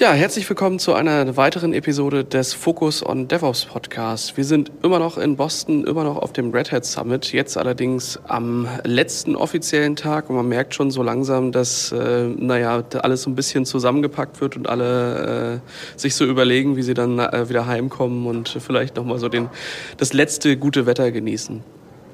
[0.00, 4.34] Ja, herzlich willkommen zu einer weiteren Episode des Focus on DevOps Podcast.
[4.38, 8.18] Wir sind immer noch in Boston, immer noch auf dem Red Hat Summit, jetzt allerdings
[8.26, 13.30] am letzten offiziellen Tag und man merkt schon so langsam, dass, äh, naja, alles so
[13.30, 17.66] ein bisschen zusammengepackt wird und alle äh, sich so überlegen, wie sie dann äh, wieder
[17.66, 19.50] heimkommen und vielleicht nochmal so den,
[19.98, 21.62] das letzte gute Wetter genießen.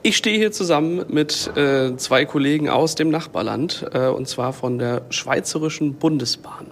[0.06, 4.79] Ich stehe hier zusammen mit äh, zwei Kollegen aus dem Nachbarland, äh, und zwar von
[4.79, 6.69] der Schweizerischen Bundesbahn.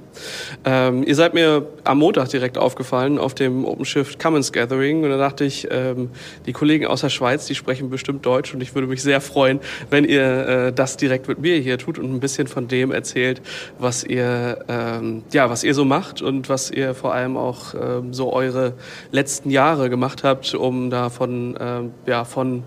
[0.64, 5.16] Ähm, ihr seid mir am Montag direkt aufgefallen auf dem OpenShift Commons Gathering und da
[5.16, 6.10] dachte ich, ähm,
[6.46, 9.58] die Kollegen aus der Schweiz, die sprechen bestimmt Deutsch und ich würde mich sehr freuen,
[9.90, 13.42] wenn ihr äh, das direkt mit mir hier tut und ein bisschen von dem erzählt,
[13.80, 18.14] was ihr, ähm, ja, was ihr so macht und was ihr vor allem auch ähm,
[18.14, 18.74] so eure
[19.10, 22.62] letzten Jahre gemacht habt, um da von, ähm, ja, von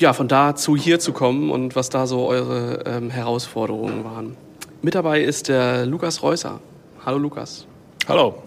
[0.00, 4.36] ja, von da zu hier zu kommen und was da so eure ähm, Herausforderungen waren.
[4.82, 6.60] Mit dabei ist der Lukas Reusser.
[7.04, 7.66] Hallo Lukas.
[8.06, 8.42] Hallo.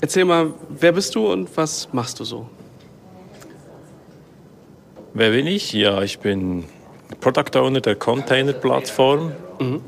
[0.00, 2.48] Erzähl mal, wer bist du und was machst du so?
[5.12, 5.72] Wer bin ich?
[5.72, 6.64] Ja, ich bin
[7.20, 9.80] Product Owner der Container-Plattform mhm.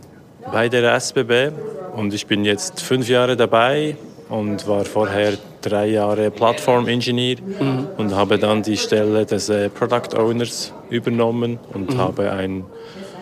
[0.53, 1.53] bei der SBB
[1.97, 3.97] und ich bin jetzt fünf Jahre dabei
[4.29, 5.37] und war vorher
[5.69, 7.89] drei Jahre Plattform-Ingenieur mhm.
[7.97, 11.99] und habe dann die Stelle des äh, Product Owners übernommen und mhm.
[11.99, 12.65] habe ein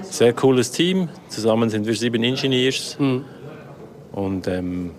[0.02, 1.08] sehr cooles Team.
[1.28, 3.24] Zusammen sind wir sieben Engineers mhm.
[4.12, 4.90] und ähm,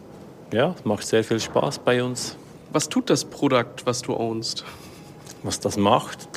[0.51, 2.35] ja, es macht sehr viel Spaß bei uns.
[2.71, 4.65] Was tut das Produkt, was du ownst?
[5.43, 6.27] Was das macht?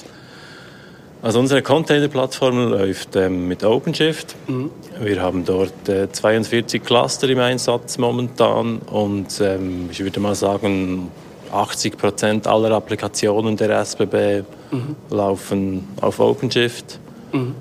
[1.20, 4.36] Also unsere Container-Plattform läuft ähm, mit OpenShift.
[4.46, 4.70] Mhm.
[5.00, 11.10] Wir haben dort äh, 42 Cluster im Einsatz momentan und ähm, ich würde mal sagen,
[11.52, 14.96] 80 Prozent aller Applikationen der SBB mhm.
[15.10, 17.00] laufen auf OpenShift.
[17.32, 17.56] Mhm.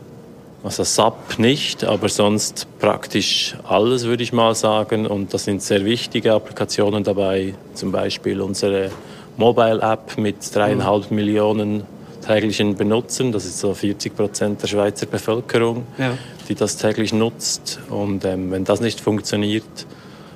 [0.63, 5.07] Also SAP nicht, aber sonst praktisch alles, würde ich mal sagen.
[5.07, 8.91] Und da sind sehr wichtige Applikationen dabei, zum Beispiel unsere
[9.37, 11.15] Mobile App mit dreieinhalb mhm.
[11.15, 11.96] Millionen
[12.27, 13.31] täglichen Benutzern.
[13.31, 16.17] Das ist so 40 Prozent der Schweizer Bevölkerung, ja.
[16.47, 17.79] die das täglich nutzt.
[17.89, 19.63] Und ähm, wenn das nicht funktioniert,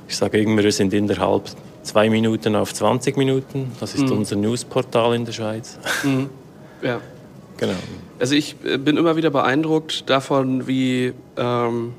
[0.07, 1.43] ich sage immer, wir sind innerhalb
[1.83, 3.71] zwei Minuten auf 20 Minuten.
[3.79, 4.13] Das ist mhm.
[4.13, 5.77] unser Newsportal in der Schweiz.
[6.03, 6.29] Mhm.
[6.81, 7.01] Ja.
[7.57, 7.73] Genau.
[8.19, 11.93] Also ich äh, bin immer wieder beeindruckt davon, wie ähm,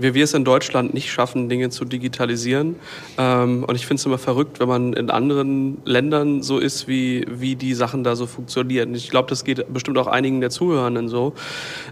[0.00, 2.76] wie wir es in Deutschland nicht schaffen, Dinge zu digitalisieren.
[3.16, 7.24] Ähm, und ich finde es immer verrückt, wenn man in anderen Ländern so ist, wie,
[7.28, 8.94] wie die Sachen da so funktionieren.
[8.94, 11.34] Ich glaube, das geht bestimmt auch einigen der Zuhörenden so,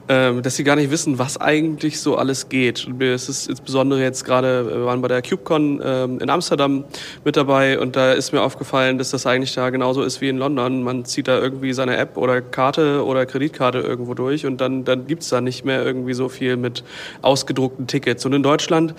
[0.09, 2.87] ähm, dass sie gar nicht wissen, was eigentlich so alles geht.
[2.87, 6.84] Und mir ist es insbesondere jetzt gerade, wir waren bei der CubeCon ähm, in Amsterdam
[7.25, 10.39] mit dabei und da ist mir aufgefallen, dass das eigentlich da genauso ist wie in
[10.39, 10.83] London.
[10.83, 15.06] Man zieht da irgendwie seine App oder Karte oder Kreditkarte irgendwo durch und dann, dann
[15.06, 16.84] gibt's da nicht mehr irgendwie so viel mit
[17.22, 18.27] ausgedruckten Tickets.
[18.27, 18.95] Und in Deutschland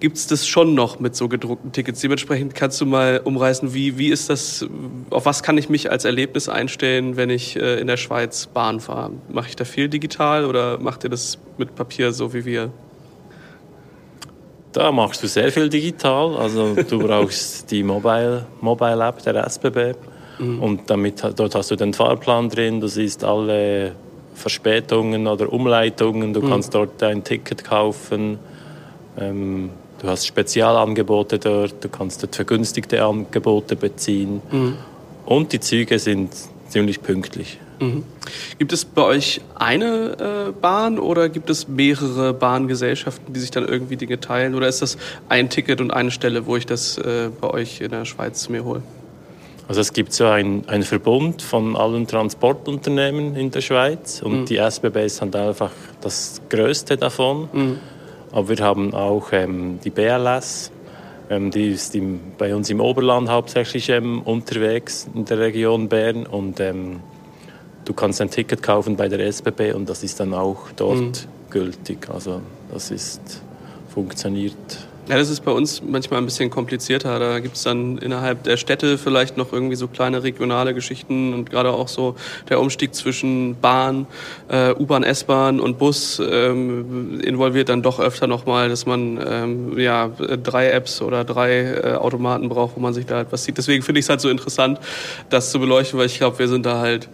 [0.00, 2.00] gibt es das schon noch mit so gedruckten Tickets.
[2.00, 4.66] Dementsprechend kannst du mal umreißen, wie, wie ist das,
[5.10, 8.80] auf was kann ich mich als Erlebnis einstellen, wenn ich äh, in der Schweiz Bahn
[8.80, 9.12] fahre?
[9.28, 12.72] Mache ich da viel digital oder macht ihr das mit Papier so wie wir?
[14.72, 16.36] Da machst du sehr viel digital.
[16.36, 19.94] Also du brauchst die Mobile, Mobile App der SBB
[20.40, 20.60] mhm.
[20.60, 22.80] und damit dort hast du den Fahrplan drin.
[22.80, 23.94] Du siehst alle
[24.40, 26.32] Verspätungen oder Umleitungen.
[26.32, 26.48] Du mhm.
[26.48, 28.38] kannst dort ein Ticket kaufen.
[29.18, 29.70] Ähm,
[30.00, 31.84] du hast Spezialangebote dort.
[31.84, 34.42] Du kannst dort vergünstigte Angebote beziehen.
[34.50, 34.76] Mhm.
[35.26, 36.34] Und die Züge sind
[36.68, 37.58] ziemlich pünktlich.
[37.80, 38.04] Mhm.
[38.58, 43.66] Gibt es bei euch eine äh, Bahn oder gibt es mehrere Bahngesellschaften, die sich dann
[43.66, 44.54] irgendwie Dinge teilen?
[44.54, 47.90] Oder ist das ein Ticket und eine Stelle, wo ich das äh, bei euch in
[47.90, 48.82] der Schweiz mir hole?
[49.70, 54.44] Also es gibt so einen Verbund von allen Transportunternehmen in der Schweiz und mhm.
[54.46, 55.70] die SBB ist halt einfach
[56.00, 57.48] das größte davon.
[57.52, 57.78] Mhm.
[58.32, 60.72] Aber wir haben auch ähm, die BLS,
[61.30, 66.26] ähm, die ist im, bei uns im Oberland hauptsächlich ähm, unterwegs in der Region Bern
[66.26, 66.98] und ähm,
[67.84, 71.12] du kannst ein Ticket kaufen bei der SBB und das ist dann auch dort mhm.
[71.48, 72.08] gültig.
[72.12, 72.40] Also
[72.72, 73.40] das ist
[73.94, 74.56] funktioniert
[75.10, 77.18] ja, das ist bei uns manchmal ein bisschen komplizierter.
[77.18, 81.50] Da gibt es dann innerhalb der Städte vielleicht noch irgendwie so kleine regionale Geschichten und
[81.50, 82.14] gerade auch so
[82.48, 84.06] der Umstieg zwischen Bahn,
[84.48, 90.06] äh, U-Bahn, S-Bahn und Bus ähm, involviert dann doch öfter nochmal, dass man ähm, ja
[90.08, 93.58] drei Apps oder drei äh, Automaten braucht, wo man sich da etwas sieht.
[93.58, 94.78] Deswegen finde ich es halt so interessant,
[95.28, 97.08] das zu beleuchten, weil ich glaube, wir sind da halt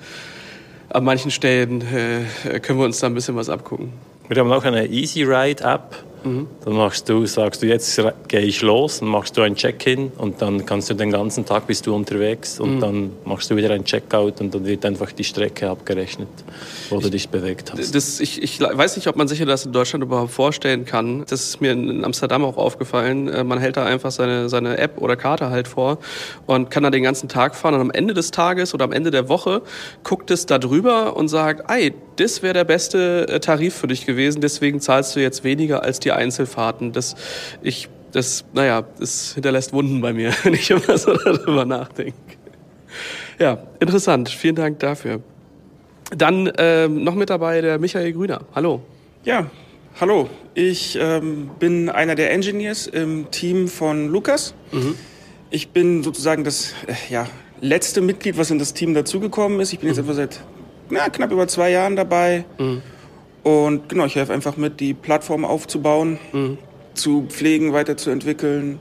[0.90, 3.94] an manchen Stellen äh, können wir uns da ein bisschen was abgucken.
[4.28, 6.46] Wir haben auch eine Easy Ride App Mhm.
[6.64, 10.43] Dann machst du, sagst du, jetzt gehe ich los, dann machst du ein Check-in und
[10.43, 12.81] dann kannst du den ganzen Tag bist du unterwegs und mhm.
[12.81, 16.28] dann machst du wieder ein Checkout und dann wird einfach die Strecke abgerechnet,
[16.90, 17.94] wo ich, du dich bewegt hast.
[17.94, 21.25] Das, ich, ich weiß nicht, ob man sich das in Deutschland überhaupt vorstellen kann.
[21.28, 23.29] Das ist mir in Amsterdam auch aufgefallen.
[23.29, 25.99] Äh, man hält da einfach seine, seine App oder Karte halt vor
[26.46, 29.11] und kann da den ganzen Tag fahren und am Ende des Tages oder am Ende
[29.11, 29.62] der Woche
[30.02, 34.07] guckt es da drüber und sagt, ey, das wäre der beste äh, Tarif für dich
[34.07, 36.93] gewesen, deswegen zahlst du jetzt weniger als die Einzelfahrten.
[36.93, 37.15] Das,
[37.63, 42.15] ich, das, naja, das hinterlässt Wunden bei mir, wenn ich immer so darüber nachdenke.
[43.39, 44.29] Ja, interessant.
[44.31, 45.21] Vielen Dank dafür.
[46.17, 48.43] Dann ähm, noch mit dabei der Michael Grüner.
[48.55, 48.81] Hallo.
[49.25, 49.51] Ja,
[50.01, 50.31] hallo.
[50.55, 54.55] Ich ähm, bin einer der Engineers im Team von Lukas.
[54.73, 54.95] Mhm.
[55.51, 57.27] Ich bin sozusagen das äh, ja,
[57.61, 59.73] letzte Mitglied, was in das Team dazugekommen ist.
[59.73, 60.05] Ich bin jetzt mhm.
[60.05, 60.41] etwa seit
[60.91, 62.44] na, knapp über zwei Jahren dabei.
[62.59, 62.83] Mhm.
[63.43, 66.59] Und genau, ich helfe einfach mit, die Plattform aufzubauen, mhm.
[66.94, 68.81] zu pflegen, weiterzuentwickeln.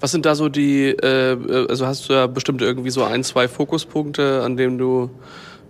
[0.00, 3.48] Was sind da so die, äh, also hast du ja bestimmt irgendwie so ein, zwei
[3.48, 5.10] Fokuspunkte, an denen du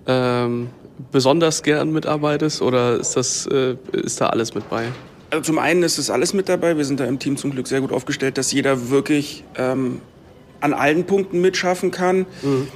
[0.07, 0.69] ähm,
[1.11, 4.89] besonders gern mitarbeitest oder ist das, äh, ist da alles mit bei?
[5.31, 6.77] Also zum einen ist es alles mit dabei.
[6.77, 10.03] Wir sind da im Team zum Glück sehr gut aufgestellt, dass jeder wirklich ähm,
[10.61, 12.27] an allen Punkten mitschaffen kann.
[12.43, 12.69] Mhm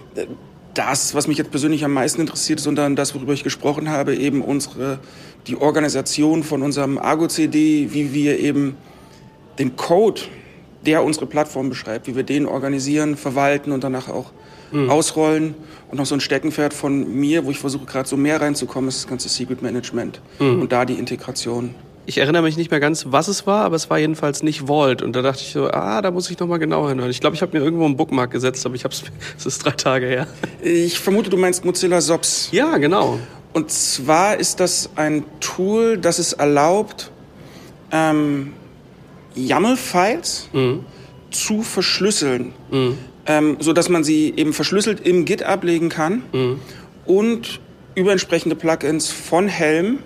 [0.75, 4.43] das, was mich jetzt persönlich am meisten interessiert, sondern das, worüber ich gesprochen habe, eben
[4.43, 4.99] unsere,
[5.47, 8.77] die Organisation von unserem Argo-CD, wie wir eben
[9.59, 10.23] den Code,
[10.87, 14.33] der unsere Plattform beschreibt, wie wir den organisieren, verwalten und danach auch
[14.73, 14.91] mhm.
[14.91, 15.55] ausrollen.
[15.91, 19.05] Und noch so ein Steckenpferd von mir, wo ich versuche gerade so mehr reinzukommen, ist
[19.05, 20.63] das ganze Secret Management mhm.
[20.63, 23.88] und da die Integration ich erinnere mich nicht mehr ganz, was es war, aber es
[23.88, 25.02] war jedenfalls nicht Vault.
[25.02, 27.10] Und da dachte ich so, ah, da muss ich noch mal genauer hinhören.
[27.10, 28.94] Ich glaube, ich habe mir irgendwo einen Bookmark gesetzt, aber ich habe
[29.38, 30.26] es ist drei Tage her.
[30.62, 32.49] Ich vermute, du meinst Mozilla SOPs.
[32.50, 33.19] Ja, genau.
[33.52, 37.10] Und zwar ist das ein Tool, das es erlaubt,
[37.93, 38.52] ähm,
[39.34, 40.84] YAML-Files mhm.
[41.31, 42.99] zu verschlüsseln, mhm.
[43.26, 46.60] ähm, so dass man sie eben verschlüsselt im Git ablegen kann mhm.
[47.04, 47.60] und
[47.94, 49.99] über entsprechende Plugins von Helm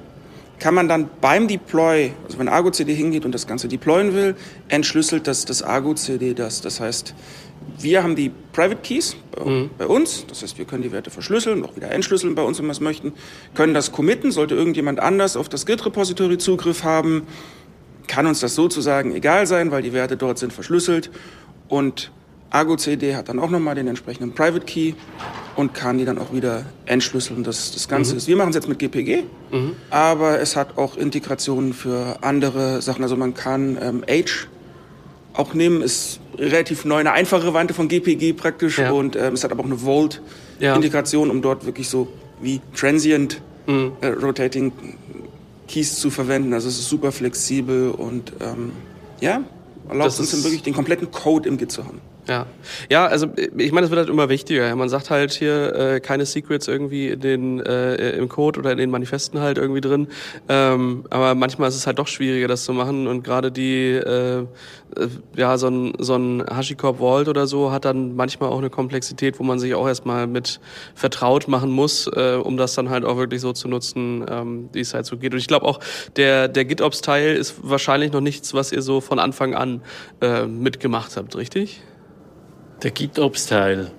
[0.59, 4.37] kann man dann beim Deploy, also wenn Argo-CD hingeht und das Ganze deployen will,
[4.69, 6.61] entschlüsselt das, das Argo-CD das.
[6.61, 7.15] Das heißt,
[7.79, 9.71] wir haben die Private Keys mhm.
[9.77, 12.67] bei uns, das heißt, wir können die Werte verschlüsseln, auch wieder entschlüsseln bei uns, wenn
[12.67, 13.13] wir es möchten,
[13.55, 17.27] können das committen, sollte irgendjemand anders auf das Git-Repository Zugriff haben,
[18.07, 21.11] kann uns das sozusagen egal sein, weil die Werte dort sind verschlüsselt
[21.69, 22.13] und
[22.51, 24.95] Argo CD hat dann auch nochmal den entsprechenden Private Key
[25.57, 27.43] und kann die dann auch wieder entschlüsseln.
[27.43, 28.19] Das, das Ganze mhm.
[28.19, 29.73] ist, wir machen es jetzt mit GPG, mhm.
[29.91, 33.03] aber es hat auch Integrationen für andere Sachen.
[33.03, 34.49] Also man kann ähm, Age
[35.33, 38.91] auch nehmen, ist relativ neu, eine einfache Variante von GPG praktisch ja.
[38.91, 41.35] und ähm, es hat aber auch eine Vault-Integration, ja.
[41.35, 42.09] um dort wirklich so
[42.41, 43.93] wie Transient mhm.
[44.01, 44.73] äh, Rotating
[45.69, 46.55] Keys zu verwenden.
[46.55, 48.73] Also es ist super flexibel und ähm,
[49.21, 49.43] ja,
[49.89, 52.01] erlaubt das uns dann wirklich den kompletten Code im Git zu haben.
[52.29, 52.47] Ja,
[52.91, 54.75] ja, also ich meine, es wird halt immer wichtiger.
[54.75, 58.79] Man sagt halt hier äh, keine Secrets irgendwie in den äh, im Code oder in
[58.79, 60.09] den Manifesten halt irgendwie drin.
[60.49, 63.07] Ähm, aber manchmal ist es halt doch schwieriger, das zu machen.
[63.07, 64.45] Und gerade die, äh,
[65.37, 69.39] ja, so ein so ein HashiCorp Vault oder so hat dann manchmal auch eine Komplexität,
[69.39, 70.59] wo man sich auch erstmal mit
[70.97, 74.81] vertraut machen muss, äh, um das dann halt auch wirklich so zu nutzen, ähm, wie
[74.81, 75.33] es halt so geht.
[75.33, 75.79] Und ich glaube auch,
[76.17, 79.81] der der GitOps-Teil ist wahrscheinlich noch nichts, was ihr so von Anfang an
[80.21, 81.83] äh, mitgemacht habt, richtig?
[82.83, 83.91] Der GitOps-Teil.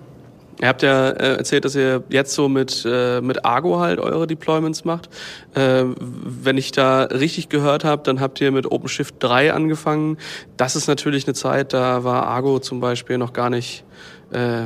[0.59, 4.25] Ihr habt ja äh, erzählt, dass ihr jetzt so mit, äh, mit Argo halt eure
[4.25, 5.09] Deployments macht.
[5.53, 10.17] Äh, wenn ich da richtig gehört habe, dann habt ihr mit OpenShift 3 angefangen.
[10.57, 13.83] Das ist natürlich eine Zeit, da war Argo zum Beispiel noch gar nicht,
[14.31, 14.65] äh,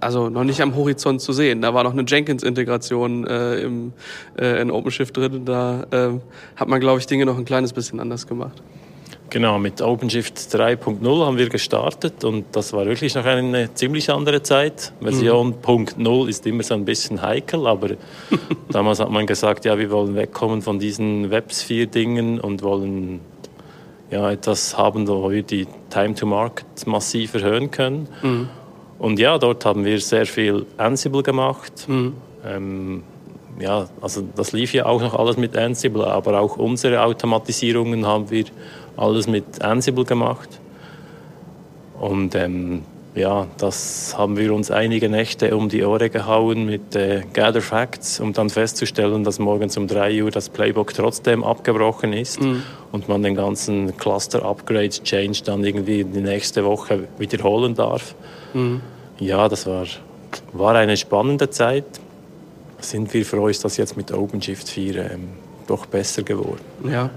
[0.00, 1.62] also noch nicht am Horizont zu sehen.
[1.62, 3.94] Da war noch eine Jenkins-Integration äh, im,
[4.38, 5.46] äh, in OpenShift drin.
[5.46, 6.10] Da äh,
[6.56, 8.62] hat man, glaube ich, Dinge noch ein kleines bisschen anders gemacht.
[9.32, 14.42] Genau, mit OpenShift 3.0 haben wir gestartet und das war wirklich noch eine ziemlich andere
[14.42, 14.92] Zeit.
[15.00, 15.86] Version mhm.
[15.96, 17.92] 0 ist immer so ein bisschen heikel, aber
[18.70, 23.20] damals hat man gesagt, ja, wir wollen wegkommen von diesen Websphere-Dingen und wollen
[24.10, 28.08] ja, etwas haben, wo wir die Time to Market massiv erhöhen können.
[28.20, 28.50] Mhm.
[28.98, 31.88] Und ja, dort haben wir sehr viel Ansible gemacht.
[31.88, 32.12] Mhm.
[32.44, 33.02] Ähm,
[33.58, 38.30] ja, also das lief ja auch noch alles mit Ansible, aber auch unsere Automatisierungen haben
[38.30, 38.44] wir
[38.96, 40.48] alles mit Ansible gemacht.
[41.98, 42.82] Und ähm,
[43.14, 48.20] ja, das haben wir uns einige Nächte um die Ohren gehauen mit äh, Gather Facts,
[48.20, 52.62] um dann festzustellen, dass morgens um 3 Uhr das Playbook trotzdem abgebrochen ist mhm.
[52.90, 58.14] und man den ganzen Cluster Upgrade Change dann irgendwie die nächste Woche wiederholen darf.
[58.54, 58.80] Mhm.
[59.18, 59.84] Ja, das war,
[60.52, 61.84] war eine spannende Zeit.
[62.80, 65.28] Sind wir froh, ist das jetzt mit OpenShift 4 ähm,
[65.66, 66.60] doch besser geworden.
[66.88, 67.10] Ja.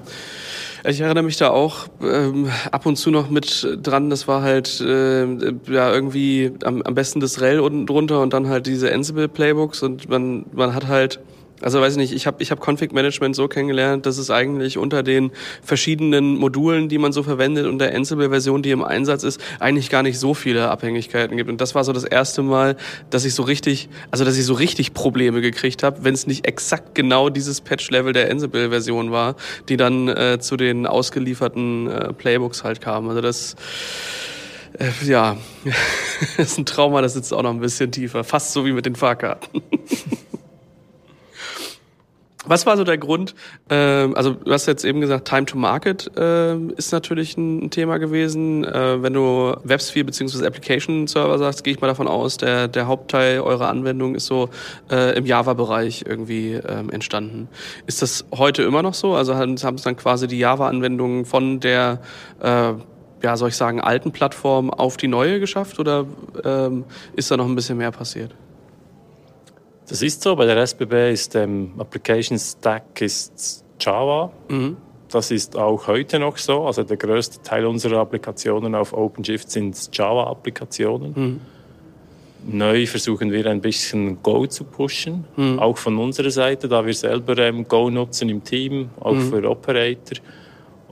[0.87, 4.11] Ich erinnere mich da auch ähm, ab und zu noch mit dran.
[4.11, 5.25] Das war halt äh,
[5.67, 9.81] ja irgendwie am, am besten das Rel unten drunter und dann halt diese Ansible Playbooks
[9.81, 11.19] und man man hat halt
[11.65, 14.77] also weiß ich nicht, ich habe ich hab Config Management so kennengelernt, dass es eigentlich
[14.77, 15.31] unter den
[15.63, 20.03] verschiedenen Modulen, die man so verwendet und der Ansible-Version, die im Einsatz ist, eigentlich gar
[20.03, 21.49] nicht so viele Abhängigkeiten gibt.
[21.49, 22.77] Und das war so das erste Mal,
[23.09, 26.45] dass ich so richtig, also dass ich so richtig Probleme gekriegt habe, wenn es nicht
[26.45, 29.35] exakt genau dieses Patch-Level der Ansible-Version war,
[29.67, 33.09] die dann äh, zu den ausgelieferten äh, Playbooks halt kam.
[33.09, 33.55] Also das
[34.77, 35.35] äh, ja,
[36.37, 38.23] das ist ein Trauma, das sitzt auch noch ein bisschen tiefer.
[38.23, 39.63] Fast so wie mit den Fahrkarten.
[42.47, 43.33] Was war so der Grund?
[43.69, 47.97] Ähm, also du hast jetzt eben gesagt, Time to Market äh, ist natürlich ein, Thema
[47.97, 48.63] gewesen.
[48.63, 50.45] Äh, wenn du WebSphere bzw.
[50.45, 54.49] Application Server sagst, gehe ich mal davon aus, der, der Hauptteil eurer Anwendung ist so
[54.91, 57.47] äh, im Java-Bereich irgendwie ähm, entstanden.
[57.87, 59.15] Ist das heute immer noch so?
[59.15, 61.99] Also haben es dann quasi die Java-Anwendungen von der
[62.41, 62.73] äh,
[63.23, 66.05] ja, soll ich sagen, alten Plattform auf die neue geschafft oder
[66.43, 66.85] ähm,
[67.15, 68.35] ist da noch ein bisschen mehr passiert?
[69.87, 70.35] Das ist so.
[70.35, 74.31] Bei der SBB ist ähm, Application Stack ist Java.
[74.49, 74.77] Mhm.
[75.09, 76.65] Das ist auch heute noch so.
[76.65, 81.13] Also der größte Teil unserer Applikationen auf OpenShift sind Java-Applikationen.
[81.15, 81.41] Mhm.
[82.47, 85.59] Neu versuchen wir ein bisschen Go zu pushen, mhm.
[85.59, 89.29] auch von unserer Seite, da wir selber ähm, Go nutzen im Team, auch mhm.
[89.29, 90.19] für Operator.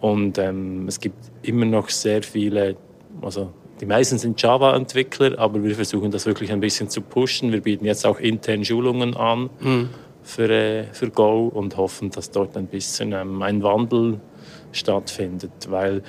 [0.02, 2.76] Und ähm, es gibt immer noch sehr viele,
[3.22, 3.52] also
[3.84, 7.52] die meisten sind Java-Entwickler, aber wir versuchen das wirklich ein bisschen zu pushen.
[7.52, 9.90] Wir bieten jetzt auch intern Schulungen an mhm.
[10.22, 14.22] für, äh, für Go und hoffen, dass dort ein bisschen ähm, ein Wandel
[14.72, 16.02] stattfindet, weil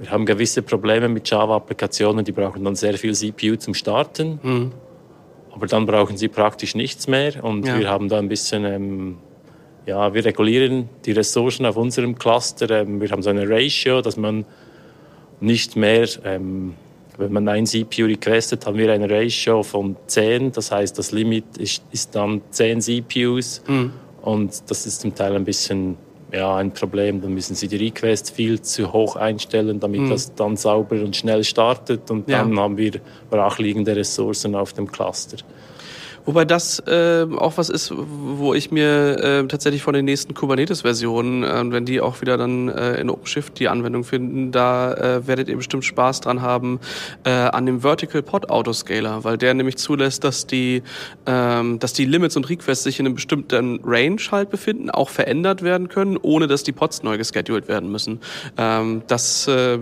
[0.00, 4.72] wir haben gewisse Probleme mit Java-Applikationen, die brauchen dann sehr viel CPU zum Starten, mhm.
[5.50, 7.78] aber dann brauchen sie praktisch nichts mehr und ja.
[7.78, 9.16] wir haben da ein bisschen ähm,
[9.86, 12.68] ja, wir regulieren die Ressourcen auf unserem Cluster.
[12.82, 14.44] Ähm, wir haben so eine Ratio, dass man
[15.40, 16.74] nicht mehr ähm,
[17.18, 20.52] wenn man ein CPU requestet, haben wir eine Ratio von 10.
[20.52, 23.62] Das heißt, das Limit ist, ist dann 10 CPUs.
[23.66, 23.92] Mhm.
[24.22, 25.96] Und das ist zum Teil ein bisschen
[26.32, 27.20] ja, ein Problem.
[27.20, 30.10] Dann müssen Sie die Request viel zu hoch einstellen, damit mhm.
[30.10, 32.10] das dann sauber und schnell startet.
[32.10, 32.62] Und dann ja.
[32.62, 32.92] haben wir
[33.30, 35.36] brachliegende Ressourcen auf dem Cluster.
[36.26, 41.44] Wobei das äh, auch was ist, wo ich mir äh, tatsächlich von den nächsten Kubernetes-Versionen,
[41.44, 45.48] äh, wenn die auch wieder dann äh, in OpenShift die Anwendung finden, da äh, werdet
[45.48, 46.80] ihr bestimmt Spaß dran haben
[47.24, 50.82] äh, an dem Vertical Pod Autoscaler, weil der nämlich zulässt, dass die,
[51.26, 55.62] ähm, dass die Limits und Requests sich in einem bestimmten Range halt befinden, auch verändert
[55.62, 58.20] werden können, ohne dass die Pods neu gescheduled werden müssen.
[58.56, 59.78] Ähm, das äh,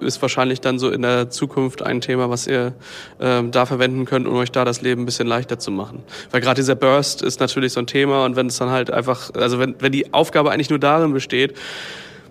[0.00, 2.72] ist wahrscheinlich dann so in der Zukunft ein Thema, was ihr
[3.18, 6.02] äh, da verwenden könnt, um euch da das Leben ein bisschen leichter zu machen machen.
[6.30, 9.30] Weil gerade dieser Burst ist natürlich so ein Thema und wenn es dann halt einfach,
[9.34, 11.54] also wenn, wenn die Aufgabe eigentlich nur darin besteht,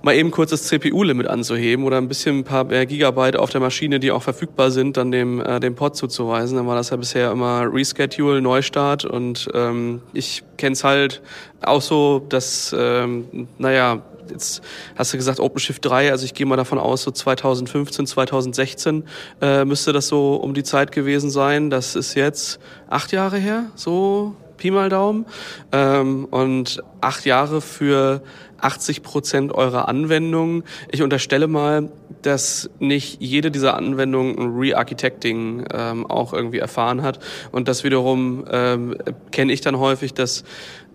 [0.02, 3.62] mal eben kurz das CPU-Limit anzuheben oder ein bisschen ein paar mehr Gigabyte auf der
[3.62, 6.58] Maschine, die auch verfügbar sind, dann dem, äh, dem Pod zuzuweisen.
[6.58, 11.22] Dann war das ja bisher immer Reschedule, Neustart und ähm, ich kenne es halt
[11.62, 14.62] auch so, dass, ähm, naja, jetzt
[14.96, 19.04] hast du gesagt OpenShift 3, also ich gehe mal davon aus, so 2015, 2016
[19.42, 21.70] äh, müsste das so um die Zeit gewesen sein.
[21.70, 22.60] Das ist jetzt
[22.90, 25.26] acht Jahre her, so Pi mal Daumen.
[25.72, 28.22] Ähm, und acht Jahre für
[28.60, 30.64] 80 Prozent eurer Anwendungen.
[30.92, 31.90] Ich unterstelle mal,
[32.22, 37.20] dass nicht jede dieser Anwendungen ein Re-Architecting ähm, auch irgendwie erfahren hat.
[37.52, 38.96] Und das wiederum ähm,
[39.32, 40.44] kenne ich dann häufig, dass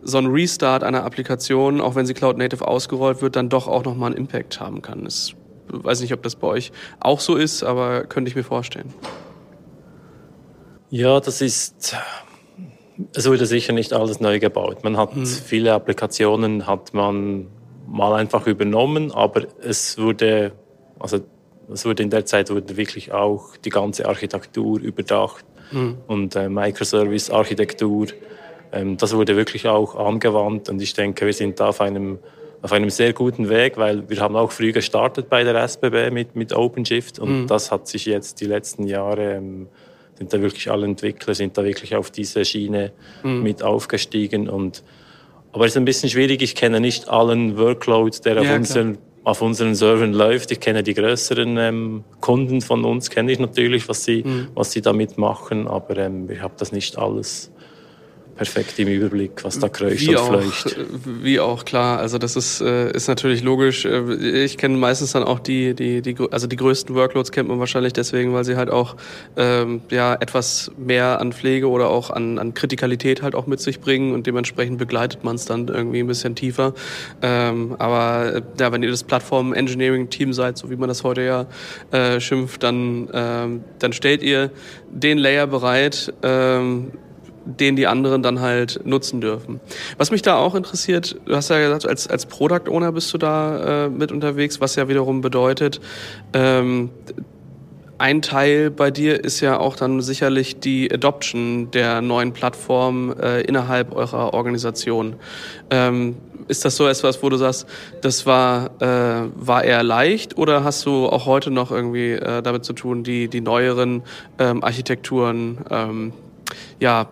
[0.07, 3.85] so ein Restart einer Applikation, auch wenn sie Cloud Native ausgerollt wird, dann doch auch
[3.85, 5.05] nochmal einen Impact haben kann.
[5.07, 5.37] Ich
[5.69, 8.95] weiß nicht, ob das bei euch auch so ist, aber könnte ich mir vorstellen.
[10.91, 11.97] Ja, das ist,
[13.15, 14.85] es wurde sicher nicht alles neu gebaut.
[14.85, 15.27] Man hat mhm.
[15.27, 17.49] viele Applikationen, hat man
[17.89, 20.53] mal einfach übernommen, aber es wurde,
[20.99, 21.19] also
[21.73, 25.99] es wurde in der Zeit wurde wirklich auch die ganze Architektur überdacht mhm.
[26.07, 28.07] und äh, Microservice-Architektur
[28.71, 32.19] das wurde wirklich auch angewandt und ich denke, wir sind da auf einem,
[32.63, 36.37] auf einem sehr guten Weg, weil wir haben auch früh gestartet bei der SBB mit,
[36.37, 37.47] mit OpenShift und mhm.
[37.47, 39.69] das hat sich jetzt die letzten Jahre, ähm,
[40.19, 42.93] sind da wirklich alle Entwickler, sind da wirklich auf diese Schiene
[43.23, 43.43] mhm.
[43.43, 44.83] mit aufgestiegen und
[45.53, 48.99] aber es ist ein bisschen schwierig, ich kenne nicht allen Workloads, der auf ja, unseren
[49.27, 50.53] auf unseren Servern läuft.
[50.53, 54.49] Ich kenne die größeren ähm, Kunden von uns, kenne ich natürlich, was sie, mhm.
[54.55, 57.51] was sie damit machen, aber ähm, ich habe das nicht alles
[58.37, 60.77] perfekt im Überblick, was da kreucht wie und auch, fleucht.
[61.23, 61.99] Wie auch, klar.
[61.99, 63.85] Also das ist, äh, ist natürlich logisch.
[63.87, 67.59] Äh, ich kenne meistens dann auch die, die, die, also die größten Workloads kennt man
[67.59, 68.97] wahrscheinlich deswegen, weil sie halt auch
[69.37, 73.81] ähm, ja, etwas mehr an Pflege oder auch an, an Kritikalität halt auch mit sich
[73.81, 76.75] bringen und dementsprechend begleitet man es dann irgendwie ein bisschen tiefer.
[77.23, 81.47] Ähm, aber äh, ja, wenn ihr das Plattform-Engineering-Team seid, so wie man das heute ja
[81.91, 84.51] äh, schimpft, dann, ähm, dann stellt ihr
[84.91, 86.93] den Layer bereit, ähm,
[87.47, 89.61] den die anderen dann halt nutzen dürfen.
[89.97, 93.19] Was mich da auch interessiert, du hast ja gesagt, als, als Product Owner bist du
[93.19, 95.81] da äh, mit unterwegs, was ja wiederum bedeutet,
[96.33, 96.91] ähm,
[97.99, 103.41] ein Teil bei dir ist ja auch dann sicherlich die Adoption der neuen Plattform äh,
[103.41, 105.17] innerhalb eurer Organisation.
[105.71, 106.17] Ähm,
[106.49, 107.67] ist das so etwas, wo du sagst,
[108.03, 112.65] das war, äh, war eher leicht oder hast du auch heute noch irgendwie äh, damit
[112.65, 114.03] zu tun, die, die neueren
[114.39, 116.13] ähm, Architekturen ähm,
[116.79, 117.09] ja,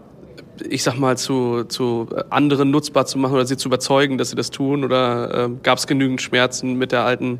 [0.68, 4.37] ich sag mal, zu, zu anderen nutzbar zu machen oder sie zu überzeugen, dass sie
[4.37, 4.84] das tun?
[4.84, 7.38] Oder äh, gab es genügend Schmerzen mit der alten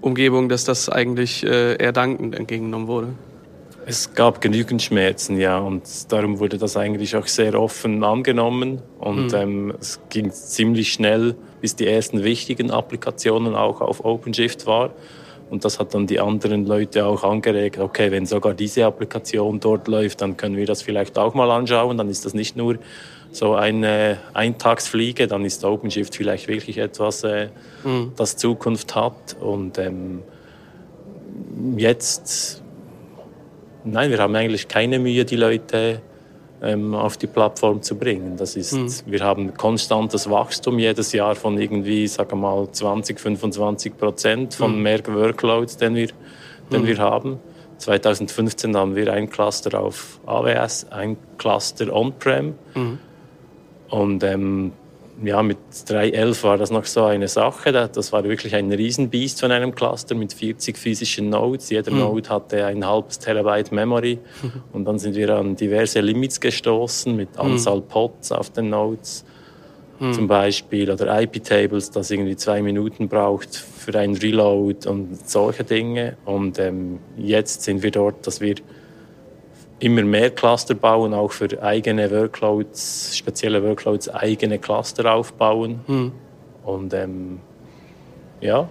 [0.00, 3.08] Umgebung, dass das eigentlich äh, eher dankend entgegengenommen wurde?
[3.84, 9.32] Es gab genügend Schmerzen, ja, und darum wurde das eigentlich auch sehr offen angenommen und
[9.32, 9.34] mhm.
[9.34, 14.92] ähm, es ging ziemlich schnell, bis die ersten wichtigen Applikationen auch auf OpenShift waren.
[15.52, 19.86] Und das hat dann die anderen Leute auch angeregt, okay, wenn sogar diese Applikation dort
[19.86, 21.98] läuft, dann können wir das vielleicht auch mal anschauen.
[21.98, 22.78] Dann ist das nicht nur
[23.32, 27.50] so eine Eintagsfliege, dann ist OpenShift vielleicht wirklich etwas, äh,
[27.84, 28.12] mhm.
[28.16, 29.36] das Zukunft hat.
[29.40, 30.22] Und ähm,
[31.76, 32.62] jetzt,
[33.84, 36.00] nein, wir haben eigentlich keine Mühe, die Leute
[36.62, 38.36] ähm, auf die Plattform zu bringen.
[38.36, 38.88] Das ist, mhm.
[39.06, 44.82] Wir haben konstantes Wachstum jedes Jahr von irgendwie, sagen mal, 20, 25 Prozent von mhm.
[44.82, 46.08] mehr Workloads, den wir,
[46.70, 46.86] den mhm.
[46.86, 47.40] wir haben.
[47.78, 52.54] 2015 haben wir ein Cluster auf AWS, ein Cluster On-Prem.
[52.74, 52.98] Mhm.
[53.90, 54.72] Und ähm,
[55.22, 57.72] ja, mit 3.11 war das noch so eine Sache.
[57.72, 61.70] Das war wirklich ein Riesenbiest von einem Cluster mit 40 physischen Nodes.
[61.70, 61.98] Jeder mhm.
[61.98, 64.18] Node hatte ein halbes Terabyte Memory.
[64.42, 64.52] Mhm.
[64.72, 67.52] Und dann sind wir an diverse Limits gestoßen mit hm.
[67.52, 67.88] Anzahl mhm.
[67.88, 69.24] Pods auf den Nodes
[69.98, 70.12] hm.
[70.12, 76.16] zum Beispiel oder IP-Tables, das irgendwie zwei Minuten braucht für ein Reload und solche Dinge.
[76.24, 78.54] Und ähm, jetzt sind wir dort, dass wir
[79.82, 85.80] immer mehr Cluster bauen, auch für eigene Workloads, spezielle Workloads, eigene Cluster aufbauen.
[85.86, 86.12] Hm.
[86.64, 87.40] Und ähm,
[88.40, 88.68] ja.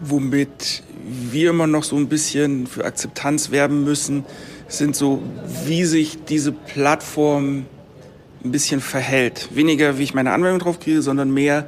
[0.00, 4.24] Womit wir immer noch so ein bisschen für Akzeptanz werben müssen,
[4.68, 5.20] sind so,
[5.64, 7.66] wie sich diese Plattform
[8.44, 9.48] ein bisschen verhält.
[9.52, 11.66] Weniger, wie ich meine Anwendung drauf kriege, sondern mehr,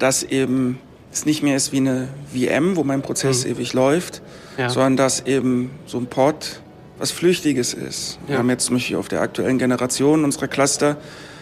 [0.00, 0.80] dass eben
[1.12, 3.52] es nicht mehr ist wie eine VM, wo mein Prozess mhm.
[3.52, 4.20] ewig läuft,
[4.56, 4.68] ja.
[4.68, 6.60] sondern dass eben so ein Pod
[6.98, 8.18] was Flüchtiges ist.
[8.22, 8.28] Ja.
[8.28, 10.96] Wir haben jetzt zum Beispiel auf der aktuellen Generation unserer Cluster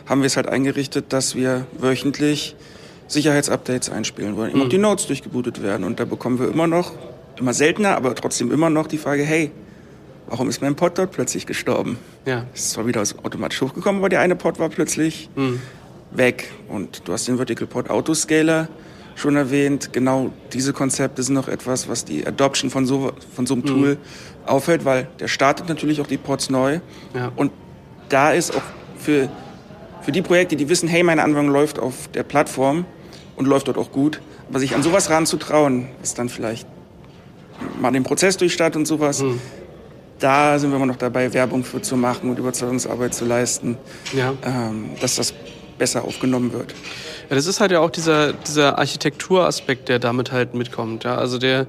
[0.06, 2.54] haben wir es halt eingerichtet, dass wir wöchentlich
[3.08, 4.52] Sicherheitsupdates einspielen wollen.
[4.52, 4.70] Immer mhm.
[4.70, 5.84] die Nodes durchgebootet werden.
[5.84, 6.92] Und da bekommen wir immer noch,
[7.38, 9.50] immer seltener, aber trotzdem immer noch die Frage, hey,
[10.28, 11.98] warum ist mein Pod dort plötzlich gestorben?
[12.24, 12.46] Ja.
[12.54, 15.60] Ist zwar wieder automatisch hochgekommen, aber der eine Pod war plötzlich mhm.
[16.12, 16.50] weg.
[16.68, 18.68] Und du hast den Vertical Pod Autoscaler
[19.16, 19.92] schon erwähnt.
[19.92, 23.66] Genau diese Konzepte sind noch etwas, was die Adoption von so, von so einem mhm.
[23.66, 23.98] Tool
[24.44, 26.78] auffällt, weil der startet natürlich auch die Pods neu.
[27.14, 27.32] Ja.
[27.34, 27.50] Und
[28.08, 28.62] da ist auch
[28.98, 29.28] für,
[30.02, 32.84] für die Projekte, die wissen, hey, meine Anwendung läuft auf der Plattform
[33.34, 36.68] und läuft dort auch gut, aber sich an sowas ranzutrauen, ist dann vielleicht
[37.80, 39.22] mal den Prozess durchstartet und sowas.
[39.22, 39.40] Mhm.
[40.18, 43.76] Da sind wir immer noch dabei, Werbung für zu machen und Überzeugungsarbeit zu leisten,
[44.14, 44.34] ja.
[44.44, 45.34] ähm, dass das
[45.78, 46.74] besser aufgenommen wird.
[47.28, 51.02] Ja, das ist halt ja auch dieser, dieser Architekturaspekt, der damit halt mitkommt.
[51.04, 51.16] Ja?
[51.16, 51.66] Also der,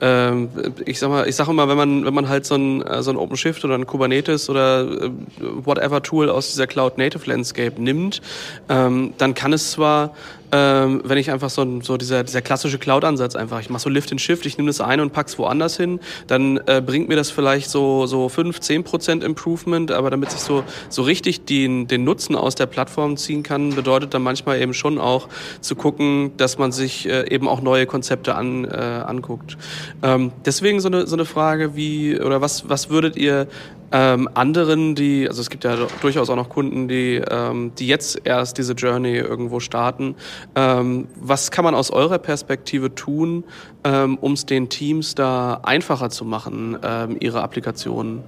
[0.00, 0.48] ähm,
[0.84, 3.10] ich sag mal, ich sage immer, wenn man, wenn man halt so ein, äh, so
[3.10, 8.20] ein OpenShift oder ein Kubernetes oder äh, whatever Tool aus dieser Cloud Native Landscape nimmt,
[8.68, 10.14] ähm, dann kann es zwar
[10.52, 14.10] ähm, wenn ich einfach so, so dieser, dieser klassische Cloud-Ansatz einfach, ich mache so Lift
[14.10, 17.30] and Shift, ich nehme das ein und pack's woanders hin, dann äh, bringt mir das
[17.30, 22.04] vielleicht so, so 5, 10 Prozent Improvement, aber damit ich so, so richtig den, den
[22.04, 25.28] Nutzen aus der Plattform ziehen kann, bedeutet dann manchmal eben schon auch
[25.60, 29.56] zu gucken, dass man sich äh, eben auch neue Konzepte an, äh, anguckt.
[30.02, 33.46] Ähm, deswegen so eine, so eine Frage wie, oder was, was würdet ihr
[33.92, 38.20] ähm, anderen, die, also es gibt ja durchaus auch noch Kunden, die, ähm, die jetzt
[38.24, 40.14] erst diese Journey irgendwo starten.
[40.54, 43.44] Ähm, was kann man aus eurer Perspektive tun,
[43.84, 48.22] ähm, um es den Teams da einfacher zu machen, ähm, ihre Applikationen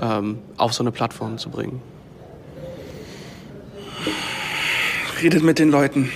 [0.00, 1.80] ähm, auf so eine Plattform zu bringen?
[5.22, 6.10] Redet mit den Leuten.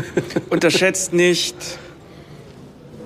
[0.50, 1.56] Unterschätzt nicht,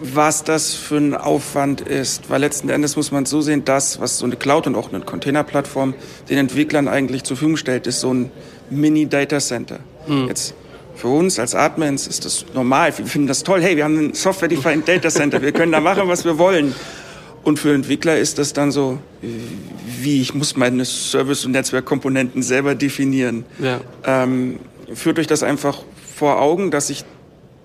[0.00, 2.30] was das für ein Aufwand ist.
[2.30, 4.92] Weil letzten Endes muss man es so sehen, das, was so eine Cloud und auch
[4.92, 5.94] eine Containerplattform
[6.28, 8.30] den Entwicklern eigentlich zur Verfügung stellt, ist so ein
[8.70, 9.80] Mini-Data-Center.
[10.06, 10.28] Mhm.
[10.28, 10.54] Jetzt
[10.94, 12.96] für uns als Admins ist das normal.
[12.96, 13.62] Wir finden das toll.
[13.62, 15.40] Hey, wir haben ein Software-Defined Data Center.
[15.42, 16.74] Wir können da machen, was wir wollen.
[17.44, 22.74] Und für Entwickler ist das dann so, wie ich muss meine Service- und Netzwerkkomponenten selber
[22.74, 23.44] definieren.
[23.58, 23.80] Ja.
[24.04, 24.58] Ähm,
[24.92, 25.82] führt euch das einfach
[26.16, 27.04] vor Augen, dass ich,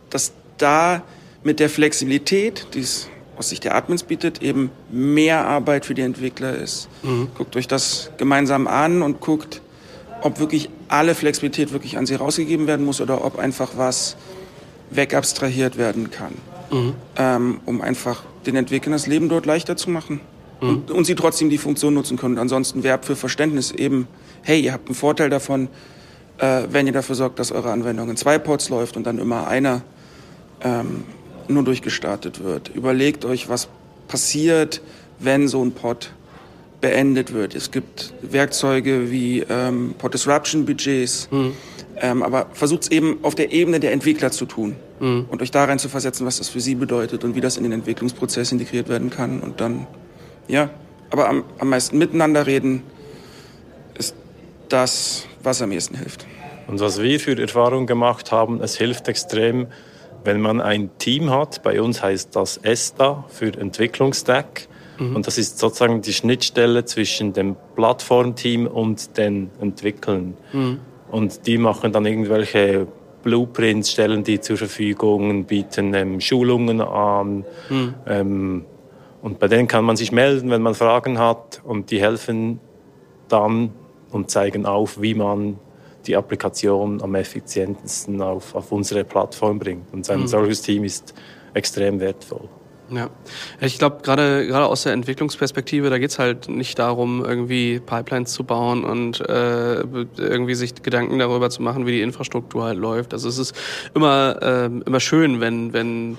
[0.10, 1.02] dass da
[1.44, 6.02] mit der Flexibilität, die es aus Sicht der Admins bietet, eben mehr Arbeit für die
[6.02, 6.88] Entwickler ist.
[7.02, 7.30] Mhm.
[7.38, 9.62] Guckt euch das gemeinsam an und guckt,
[10.22, 14.16] ob wirklich alle Flexibilität wirklich an sie rausgegeben werden muss oder ob einfach was
[14.92, 16.34] wegabstrahiert werden kann,
[16.72, 16.94] mhm.
[17.18, 20.22] ähm, um einfach den Entwicklern das Leben dort leichter zu machen.
[20.62, 20.70] Mhm.
[20.70, 22.38] Und, und, sie trotzdem die Funktion nutzen können.
[22.38, 24.08] Ansonsten Verb für Verständnis eben,
[24.44, 25.68] hey, ihr habt einen Vorteil davon,
[26.38, 29.48] äh, wenn ihr dafür sorgt, dass eure Anwendung in zwei Pods läuft und dann immer
[29.48, 29.82] einer
[30.62, 31.04] ähm,
[31.50, 32.70] nur durchgestartet wird.
[32.70, 33.68] Überlegt euch, was
[34.08, 34.82] passiert,
[35.20, 36.12] wenn so ein Pod
[36.82, 37.56] beendet wird.
[37.56, 41.54] Es gibt Werkzeuge wie ähm, Pod Disruption Budgets, mhm.
[42.02, 45.26] ähm, aber versucht es eben auf der Ebene der Entwickler zu tun mhm.
[45.30, 47.64] und euch da rein zu versetzen, was das für sie bedeutet und wie das in
[47.64, 49.88] den Entwicklungsprozess integriert werden kann und dann,
[50.50, 50.70] ja,
[51.10, 52.84] aber am, am meisten miteinander reden
[53.98, 54.14] ist
[54.68, 56.26] das, was am ehesten hilft.
[56.68, 59.68] Und was wir für Erfahrungen gemacht haben, es hilft extrem,
[60.24, 64.68] wenn man ein Team hat, bei uns heißt das ESTA für Entwicklungsstack.
[65.00, 65.16] Mhm.
[65.16, 70.38] Und das ist sozusagen die Schnittstelle zwischen dem Plattformteam und den Entwicklern.
[70.52, 70.80] Mhm.
[71.12, 72.88] Und die machen dann irgendwelche
[73.24, 77.46] Blueprints, stellen die zur Verfügung, bieten ähm, Schulungen an.
[77.70, 77.94] Mhm.
[78.06, 78.66] Ähm,
[79.22, 81.62] und bei denen kann man sich melden, wenn man Fragen hat.
[81.64, 82.60] Und die helfen
[83.30, 83.72] dann
[84.12, 85.60] und zeigen auf, wie man
[86.08, 89.94] die Applikation am effizientesten auf, auf unsere Plattform bringt.
[89.94, 90.28] Und ein mhm.
[90.28, 91.14] solches Team ist
[91.54, 92.50] extrem wertvoll.
[92.90, 93.10] Ja,
[93.62, 98.44] ich glaube, gerade gerade aus der Entwicklungsperspektive, da geht's halt nicht darum, irgendwie Pipelines zu
[98.44, 99.82] bauen und äh,
[100.18, 103.14] irgendwie sich Gedanken darüber zu machen, wie die Infrastruktur halt läuft.
[103.14, 103.56] Also es ist
[103.96, 106.18] immer äh, immer schön, wenn wenn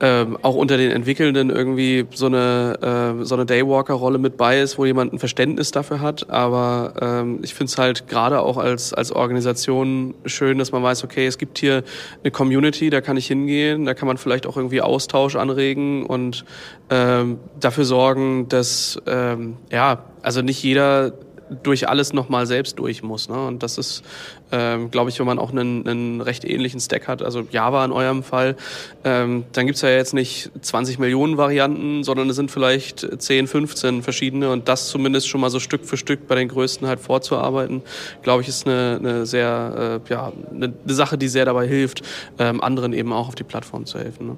[0.00, 4.78] ähm, auch unter den Entwickelnden irgendwie so eine, äh, so eine Daywalker-Rolle mit bei ist,
[4.78, 6.28] wo jemand ein Verständnis dafür hat.
[6.30, 11.04] Aber ähm, ich finde es halt gerade auch als, als Organisation schön, dass man weiß,
[11.04, 11.84] okay, es gibt hier
[12.22, 16.44] eine Community, da kann ich hingehen, da kann man vielleicht auch irgendwie Austausch anregen und
[16.90, 21.12] ähm, dafür sorgen, dass ähm, ja, also nicht jeder
[21.62, 23.28] durch alles nochmal selbst durch muss.
[23.28, 23.46] Ne?
[23.46, 24.02] Und das ist,
[24.50, 27.92] ähm, glaube ich, wenn man auch einen, einen recht ähnlichen Stack hat, also Java in
[27.92, 28.56] eurem Fall,
[29.04, 34.02] ähm, dann gibt's ja jetzt nicht 20 Millionen Varianten, sondern es sind vielleicht 10, 15
[34.02, 37.82] verschiedene und das zumindest schon mal so Stück für Stück bei den größten halt vorzuarbeiten,
[38.22, 42.02] glaube ich, ist eine, eine sehr, äh, ja, eine, Sache, die sehr dabei hilft,
[42.38, 44.26] ähm, anderen eben auch auf die Plattform zu helfen.
[44.26, 44.36] Ne?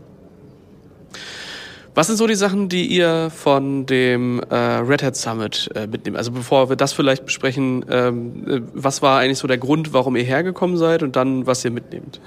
[1.94, 6.16] Was sind so die Sachen, die ihr von dem äh, Red Hat Summit äh, mitnehmt?
[6.16, 10.16] Also bevor wir das vielleicht besprechen, ähm, äh, was war eigentlich so der Grund, warum
[10.16, 12.20] ihr hergekommen seid und dann, was ihr mitnehmt?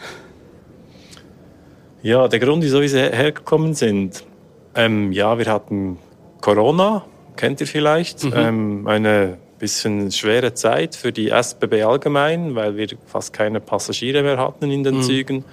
[2.01, 4.23] Ja, der Grund, wieso wir hergekommen sind,
[4.73, 5.97] ähm, ja, wir hatten
[6.39, 7.03] Corona,
[7.36, 8.34] kennt ihr vielleicht, mhm.
[8.36, 14.38] ähm, eine bisschen schwere Zeit für die SBB allgemein, weil wir fast keine Passagiere mehr
[14.38, 15.01] hatten in den mhm.
[15.01, 15.45] Zügen.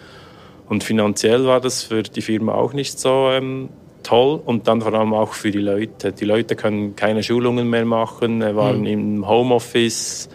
[0.69, 3.71] Und finanziell war das für die Firma auch nicht so ähm,
[4.05, 6.13] toll und dann vor allem auch für die Leute.
[6.13, 8.87] Die Leute können keine Schulungen mehr machen, waren mhm.
[8.87, 10.29] im Homeoffice,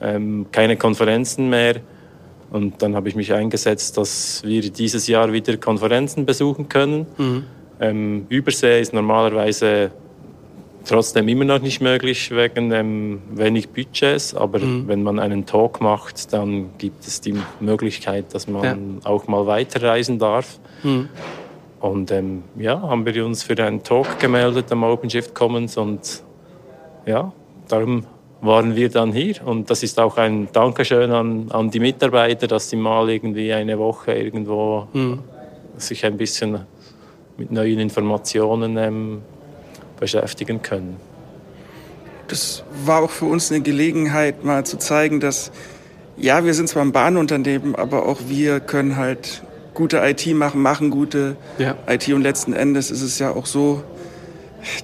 [0.00, 1.76] ähm, keine Konferenzen mehr.
[2.50, 7.06] Und dann habe ich mich eingesetzt, dass wir dieses Jahr wieder Konferenzen besuchen können.
[7.18, 7.44] Mhm.
[7.80, 9.90] Ähm, Übersee ist normalerweise
[10.86, 14.86] trotzdem immer noch nicht möglich wegen ähm, wenig Budgets, aber mhm.
[14.86, 18.76] wenn man einen Talk macht, dann gibt es die Möglichkeit, dass man ja.
[19.10, 20.58] auch mal weiterreisen darf.
[20.82, 21.08] Mhm.
[21.80, 26.22] Und ähm, ja, haben wir uns für einen Talk gemeldet am OpenShift Commons und
[27.04, 27.32] ja,
[27.68, 28.06] darum
[28.40, 29.34] waren wir dann hier.
[29.44, 33.78] Und das ist auch ein Dankeschön an, an die Mitarbeiter, dass sie mal irgendwie eine
[33.78, 35.20] Woche irgendwo mhm.
[35.76, 36.60] sich ein bisschen
[37.36, 39.22] mit neuen Informationen ähm,
[40.00, 40.96] beschäftigen können.
[42.28, 45.52] Das war auch für uns eine Gelegenheit, mal zu zeigen, dass
[46.16, 49.42] ja, wir sind zwar ein Bahnunternehmen, aber auch wir können halt
[49.76, 51.76] gute IT machen, machen gute ja.
[51.86, 53.84] IT und letzten Endes ist es ja auch so,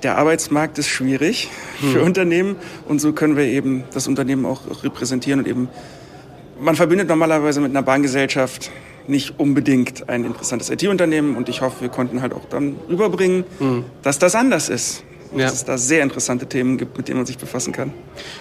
[0.03, 1.49] der Arbeitsmarkt ist schwierig
[1.81, 1.93] hm.
[1.93, 5.69] für Unternehmen und so können wir eben das Unternehmen auch repräsentieren und eben,
[6.61, 8.71] man verbindet normalerweise mit einer Bahngesellschaft
[9.09, 13.85] nicht unbedingt ein interessantes IT-Unternehmen und ich hoffe, wir konnten halt auch dann rüberbringen, hm.
[14.03, 15.03] dass das anders ist.
[15.37, 15.47] Ja.
[15.47, 17.93] dass es da sehr interessante Themen gibt, mit denen man sich befassen kann.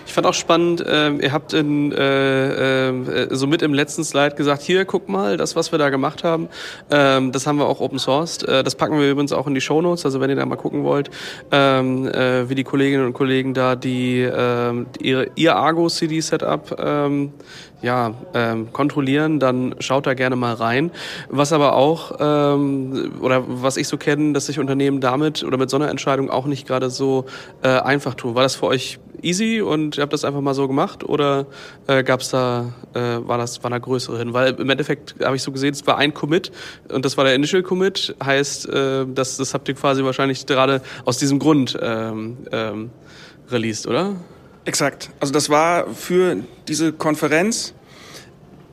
[0.06, 4.36] Ich fand auch spannend, äh, ihr habt in, äh, äh, so mit im letzten Slide
[4.36, 6.50] gesagt, hier, guck mal, das, was wir da gemacht haben,
[6.90, 8.48] ähm, das haben wir auch open sourced.
[8.48, 10.56] Äh, das packen wir übrigens auch in die Show Notes, also wenn ihr da mal
[10.56, 11.10] gucken wollt,
[11.52, 17.34] ähm, äh, wie die Kolleginnen und Kollegen da die, äh, ihre, ihr Argo-CD-Setup ähm,
[17.82, 20.92] ja, ähm, kontrollieren, dann schaut da gerne mal rein.
[21.30, 25.70] Was aber auch, ähm, oder was ich so kenne, dass sich Unternehmen damit oder mit
[25.70, 27.26] so einer Entscheidung auch nicht gerade so
[27.64, 28.36] äh, einfach tun.
[28.36, 31.46] War das für euch easy und ihr habt das einfach mal so gemacht oder
[31.88, 34.34] äh, gab's da, äh, war das, war da größere hin?
[34.34, 36.52] Weil im Endeffekt habe ich so gesehen, es war ein Commit
[36.92, 40.82] und das war der Initial Commit, heißt, äh, das, das habt ihr quasi wahrscheinlich gerade
[41.06, 42.90] aus diesem Grund ähm, ähm,
[43.50, 44.16] released, oder?
[44.66, 45.10] Exakt.
[45.20, 47.74] Also das war für diese Konferenz,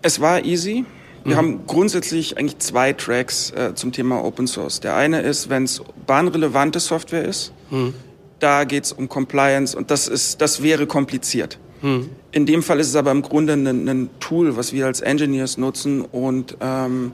[0.02, 0.84] es war easy.
[1.24, 1.38] Wir mhm.
[1.38, 4.80] haben grundsätzlich eigentlich zwei Tracks äh, zum Thema Open Source.
[4.80, 7.94] Der eine ist, wenn es bahnrelevante Software ist, mhm.
[8.38, 11.58] da geht es um Compliance und das, ist, das wäre kompliziert.
[11.82, 12.10] Mhm.
[12.32, 15.58] In dem Fall ist es aber im Grunde ein, ein Tool, was wir als Engineers
[15.58, 17.12] nutzen und ähm,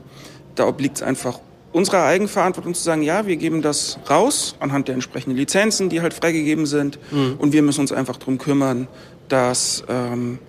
[0.55, 1.39] da obliegt es einfach
[1.75, 6.13] unserer Eigenverantwortung zu sagen, ja, wir geben das raus anhand der entsprechenden Lizenzen, die halt
[6.13, 6.97] freigegeben sind.
[7.11, 7.35] Mhm.
[7.37, 8.87] Und wir müssen uns einfach darum kümmern,
[9.27, 10.39] dass, ähm,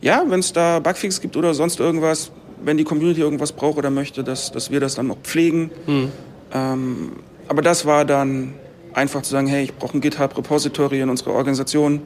[0.00, 2.30] ja, wenn es da Bugfix gibt oder sonst irgendwas,
[2.62, 5.72] wenn die Community irgendwas braucht oder möchte, dass, dass wir das dann noch pflegen.
[5.88, 6.12] Mhm.
[6.54, 7.12] Ähm,
[7.48, 8.54] aber das war dann
[8.92, 12.00] einfach zu sagen, hey, ich brauche ein GitHub-Repository in unserer Organisation.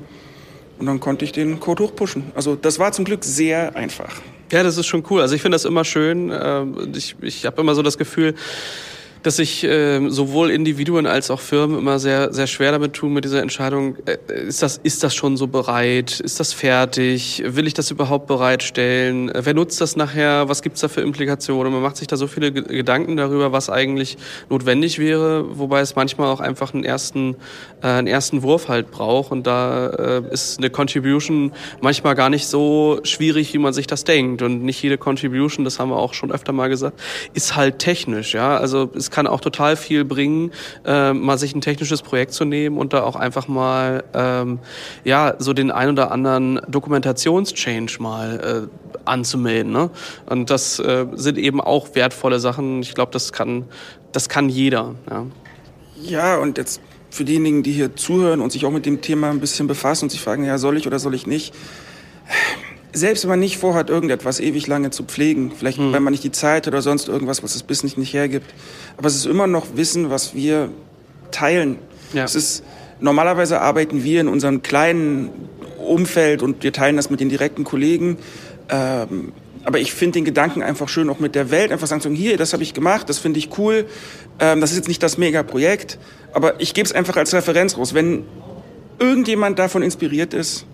[0.78, 2.32] Und dann konnte ich den Code hochpushen.
[2.34, 4.22] Also das war zum Glück sehr einfach.
[4.50, 5.20] Ja, das ist schon cool.
[5.20, 6.32] Also ich finde das immer schön.
[6.32, 8.34] Ähm, ich, ich habe immer so das Gefühl,
[9.22, 13.24] dass sich äh, sowohl Individuen als auch Firmen immer sehr, sehr schwer damit tun mit
[13.24, 16.20] dieser Entscheidung, äh, ist, das, ist das schon so bereit?
[16.20, 17.42] Ist das fertig?
[17.46, 19.28] Will ich das überhaupt bereitstellen?
[19.28, 20.48] Äh, wer nutzt das nachher?
[20.48, 21.72] Was gibt's da für Implikationen?
[21.72, 24.16] Man macht sich da so viele G Gedanken darüber, was eigentlich
[24.48, 27.36] notwendig wäre, wobei es manchmal auch einfach einen ersten,
[27.82, 29.32] äh, einen ersten Wurf halt braucht.
[29.32, 34.04] Und da äh, ist eine Contribution manchmal gar nicht so schwierig, wie man sich das
[34.04, 34.42] denkt.
[34.42, 36.98] Und nicht jede Contribution, das haben wir auch schon öfter mal gesagt,
[37.34, 38.34] ist halt technisch.
[38.34, 40.52] Ja, also es kann auch total viel bringen,
[40.84, 44.58] äh, mal sich ein technisches Projekt zu nehmen und da auch einfach mal ähm,
[45.04, 49.72] ja so den ein oder anderen Dokumentationschange mal äh, anzumelden.
[49.72, 49.90] Ne?
[50.26, 52.82] Und das äh, sind eben auch wertvolle Sachen.
[52.82, 53.64] Ich glaube, das kann
[54.12, 54.94] das kann jeder.
[55.08, 55.26] Ja.
[56.02, 59.40] ja, und jetzt für diejenigen, die hier zuhören und sich auch mit dem Thema ein
[59.40, 61.54] bisschen befassen und sich fragen, ja, soll ich oder soll ich nicht?
[62.92, 65.92] Selbst wenn man nicht vorhat, irgendetwas ewig lange zu pflegen, vielleicht mhm.
[65.92, 68.52] weil man nicht die Zeit oder sonst irgendwas, was das Business nicht hergibt,
[68.96, 70.70] aber es ist immer noch Wissen, was wir
[71.30, 71.78] teilen.
[72.12, 72.24] Ja.
[72.24, 72.64] Es ist,
[73.00, 75.30] normalerweise arbeiten wir in unserem kleinen
[75.78, 78.18] Umfeld und wir teilen das mit den direkten Kollegen.
[78.68, 79.32] Ähm,
[79.64, 82.52] aber ich finde den Gedanken einfach schön, auch mit der Welt einfach sagen, hier, das
[82.52, 83.86] habe ich gemacht, das finde ich cool.
[84.38, 85.98] Ähm, das ist jetzt nicht das Mega-Projekt,
[86.32, 87.92] aber ich gebe es einfach als Referenz raus.
[87.92, 88.24] Wenn
[88.98, 90.66] irgendjemand davon inspiriert ist,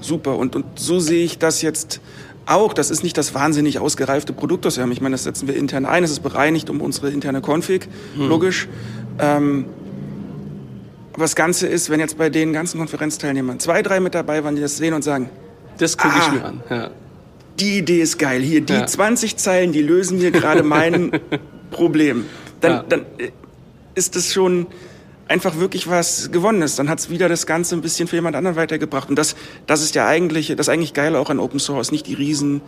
[0.00, 0.36] super.
[0.36, 2.00] Und, und so sehe ich das jetzt
[2.46, 2.72] auch.
[2.72, 4.92] Das ist nicht das wahnsinnig ausgereifte Produkt, das wir haben.
[4.92, 6.04] Ich meine, das setzen wir intern ein.
[6.04, 8.28] Es ist bereinigt um unsere interne Config, hm.
[8.28, 8.68] logisch.
[9.18, 9.66] Ähm,
[11.12, 14.56] aber das Ganze ist, wenn jetzt bei den ganzen Konferenzteilnehmern zwei, drei mit dabei waren,
[14.56, 15.28] die das sehen und sagen,
[15.78, 16.62] das gucke ah, ich mir an.
[16.70, 16.90] Ja.
[17.58, 18.40] Die Idee ist geil.
[18.42, 18.86] Hier, die ja.
[18.86, 21.10] 20 Zeilen, die lösen mir gerade mein
[21.70, 22.24] Problem.
[22.60, 22.84] Dann, ja.
[22.88, 23.30] dann äh,
[23.94, 24.66] ist es schon
[25.30, 26.78] einfach wirklich was gewonnen ist.
[26.78, 29.08] Dann hat es wieder das Ganze ein bisschen für jemand anderen weitergebracht.
[29.08, 31.92] Und das, das ist ja eigentlich, das eigentlich Geile auch an Open Source.
[31.92, 32.60] Nicht die riesen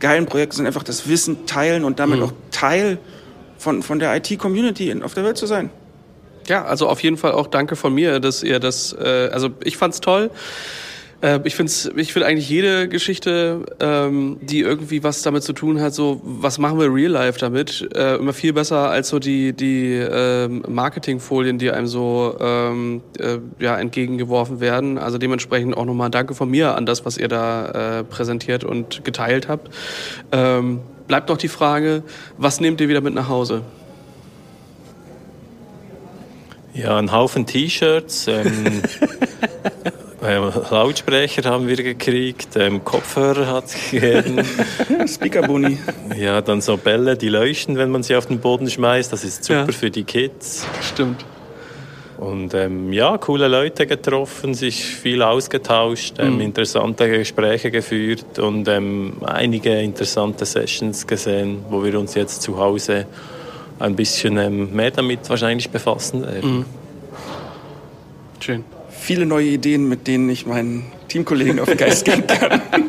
[0.00, 2.24] geilen Projekte, sondern einfach das Wissen teilen und damit mhm.
[2.24, 2.98] auch Teil
[3.58, 5.70] von, von der IT-Community auf der Welt zu sein.
[6.48, 9.76] Ja, also auf jeden Fall auch danke von mir, dass ihr das, äh, also ich
[9.76, 10.30] fand's toll.
[11.22, 15.80] Äh, ich finde ich find eigentlich jede Geschichte, ähm, die irgendwie was damit zu tun
[15.80, 19.52] hat, so was machen wir real life damit, äh, immer viel besser als so die,
[19.52, 24.98] die ähm, Marketingfolien, die einem so ähm, äh, ja, entgegengeworfen werden.
[24.98, 29.04] Also dementsprechend auch nochmal Danke von mir an das, was ihr da äh, präsentiert und
[29.04, 29.70] geteilt habt.
[30.32, 32.02] Ähm, bleibt noch die Frage,
[32.36, 33.62] was nehmt ihr wieder mit nach Hause?
[36.74, 38.28] Ja, ein Haufen T-Shirts.
[38.28, 38.82] Ähm,
[40.22, 44.42] Ähm, Lautsprecher haben wir gekriegt, ähm, Kopfhörer hat es gegeben.
[45.06, 45.78] Speakerbuni.
[46.16, 49.12] Ja, dann so Bälle, die leuchten, wenn man sie auf den Boden schmeißt.
[49.12, 49.72] Das ist super ja.
[49.72, 50.66] für die Kids.
[50.80, 51.24] Stimmt.
[52.16, 56.40] Und ähm, ja, coole Leute getroffen, sich viel ausgetauscht, ähm, mhm.
[56.40, 63.04] interessante Gespräche geführt und ähm, einige interessante Sessions gesehen, wo wir uns jetzt zu Hause
[63.78, 66.58] ein bisschen ähm, mehr damit wahrscheinlich befassen werden.
[66.58, 66.64] Mhm.
[68.40, 68.75] Schön
[69.06, 72.60] viele neue Ideen, mit denen ich meinen Teamkollegen auf den Geist gehen kann.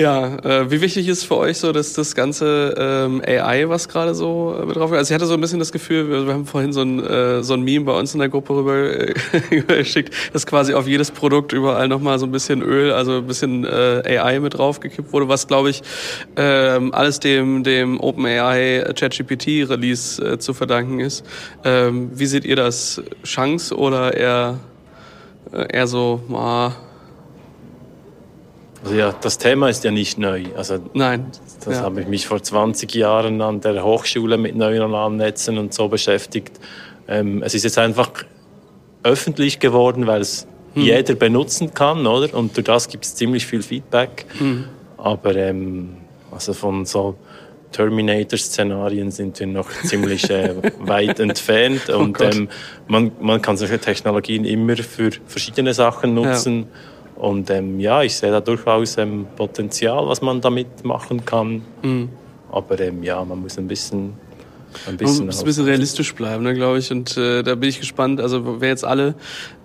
[0.00, 4.14] Ja, äh, wie wichtig ist für euch so, dass das ganze ähm, AI, was gerade
[4.14, 6.72] so äh, drauf Also ich hatte so ein bisschen das Gefühl, wir, wir haben vorhin
[6.72, 9.12] so ein, äh, so ein Meme bei uns in der Gruppe rüber äh,
[9.60, 13.66] geschickt, dass quasi auf jedes Produkt überall nochmal so ein bisschen Öl, also ein bisschen
[13.66, 15.82] äh, AI mit draufgekippt wurde, was glaube ich
[16.34, 21.26] ähm, alles dem, dem OpenAI ChatGPT Release äh, zu verdanken ist.
[21.62, 23.02] Ähm, wie seht ihr das?
[23.22, 24.60] Chance oder eher,
[25.52, 26.72] äh, eher so, ah,
[28.82, 30.44] also ja, das Thema ist ja nicht neu.
[30.56, 31.26] Also Nein.
[31.64, 31.82] Das ja.
[31.82, 36.58] habe ich mich vor 20 Jahren an der Hochschule mit neuronalen Netzen und so beschäftigt.
[37.06, 38.10] Ähm, es ist jetzt einfach
[39.02, 40.82] öffentlich geworden, weil es hm.
[40.82, 42.34] jeder benutzen kann, oder?
[42.34, 44.24] Und durch das gibt es ziemlich viel Feedback.
[44.38, 44.64] Hm.
[44.96, 45.96] Aber ähm,
[46.30, 47.16] also von so
[47.72, 51.82] Terminator-Szenarien sind wir noch ziemlich äh, weit entfernt.
[51.88, 52.48] Oh und ähm,
[52.88, 56.60] man, man kann solche Technologien immer für verschiedene Sachen nutzen.
[56.60, 56.66] Ja.
[57.20, 61.62] Und ähm, ja, ich sehe da durchaus ähm, Potenzial, was man damit machen kann.
[61.82, 62.08] Mhm.
[62.50, 64.14] Aber ähm, ja, man muss ein bisschen
[64.86, 66.90] ein bisschen, muss ein bisschen realistisch bleiben, ne, glaube ich.
[66.90, 68.20] Und äh, da bin ich gespannt.
[68.20, 69.14] Also wer jetzt alle,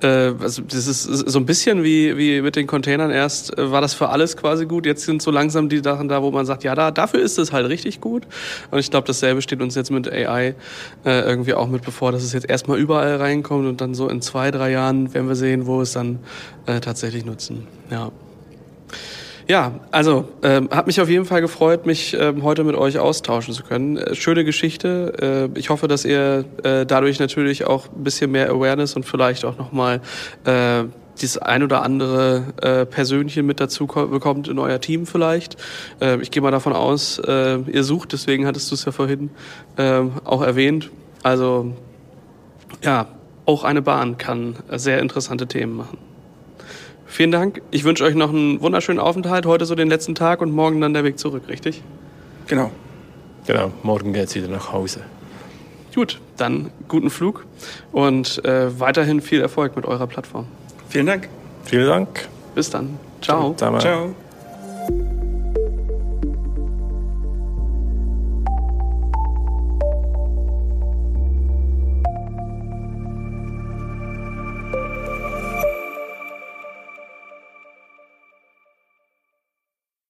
[0.02, 3.82] äh, also das ist so ein bisschen wie wie mit den Containern erst äh, war
[3.82, 4.86] das für alles quasi gut.
[4.86, 7.52] Jetzt sind so langsam die Sachen da, wo man sagt, ja, da dafür ist es
[7.52, 8.24] halt richtig gut.
[8.72, 10.56] Und ich glaube, dasselbe steht uns jetzt mit AI
[11.06, 14.22] äh, irgendwie auch mit bevor, dass es jetzt erstmal überall reinkommt und dann so in
[14.22, 16.20] zwei drei Jahren werden wir sehen, wo es dann
[16.66, 17.68] äh, tatsächlich nutzen.
[17.90, 18.12] Ja.
[19.48, 23.54] Ja, also ähm, hat mich auf jeden Fall gefreut, mich ähm, heute mit euch austauschen
[23.54, 23.98] zu können.
[23.98, 25.52] Äh, schöne Geschichte.
[25.56, 29.46] Äh, ich hoffe, dass ihr äh, dadurch natürlich auch ein bisschen mehr Awareness und vielleicht
[29.46, 30.02] auch nochmal
[30.46, 30.86] äh,
[31.22, 35.58] dieses ein oder andere äh, Persönchen mit dazu bekommt in euer Team vielleicht.
[36.02, 39.30] Äh, ich gehe mal davon aus, äh, ihr sucht, deswegen hattest du es ja vorhin
[39.78, 40.90] äh, auch erwähnt.
[41.22, 41.74] Also
[42.84, 43.08] ja,
[43.46, 46.05] auch eine Bahn kann sehr interessante Themen machen.
[47.16, 47.62] Vielen Dank.
[47.72, 49.46] Ich wünsche euch noch einen wunderschönen Aufenthalt.
[49.46, 51.82] Heute so den letzten Tag und morgen dann der Weg zurück, richtig?
[52.48, 52.72] Genau.
[53.48, 55.00] Genau, morgen geht es wieder nach Hause.
[55.94, 57.46] Gut, dann guten Flug
[57.94, 60.48] und äh, weiterhin viel Erfolg mit eurer Plattform.
[60.90, 61.30] Vielen Dank.
[61.64, 62.28] Vielen Dank.
[62.54, 63.00] Bis dann.
[63.22, 63.54] Ciao.
[63.54, 63.80] Ciao.
[63.80, 64.16] Ciao.